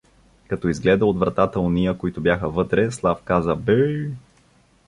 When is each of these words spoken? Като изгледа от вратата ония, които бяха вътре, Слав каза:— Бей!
Като 0.47 0.67
изгледа 0.67 1.05
от 1.05 1.19
вратата 1.19 1.59
ония, 1.59 1.97
които 1.97 2.21
бяха 2.21 2.49
вътре, 2.49 2.91
Слав 2.91 3.21
каза:— 3.25 3.55
Бей! 3.55 4.09